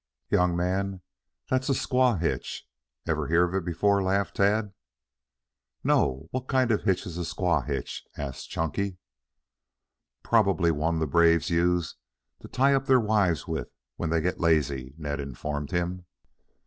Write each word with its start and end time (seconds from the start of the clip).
"Young 0.31 0.55
man, 0.55 1.01
that's 1.47 1.69
a 1.69 1.73
squaw 1.75 2.19
hitch. 2.19 2.67
Ever 3.05 3.27
hear 3.27 3.43
of 3.43 3.53
it 3.53 3.63
before?" 3.63 4.01
laughed 4.01 4.37
Tad. 4.37 4.73
"No. 5.83 6.27
What 6.31 6.47
kind 6.47 6.71
of 6.71 6.81
hitch 6.81 7.05
is 7.05 7.19
a 7.19 7.21
squaw 7.21 7.63
hitch?" 7.63 8.03
asked 8.17 8.49
Chunky. 8.49 8.97
"Probably 10.23 10.71
one 10.71 10.95
that 10.95 11.05
the 11.05 11.11
braves 11.11 11.51
use 11.51 11.97
to 12.39 12.47
tie 12.47 12.73
up 12.73 12.87
their 12.87 12.99
wives 12.99 13.47
with 13.47 13.69
when 13.95 14.09
they 14.09 14.21
get 14.21 14.39
lazy," 14.39 14.95
Ned 14.97 15.19
informed 15.19 15.69
him. 15.69 16.07